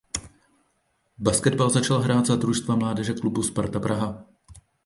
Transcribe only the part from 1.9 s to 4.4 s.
hrát za družstva mládeže klubu Sparta Praha.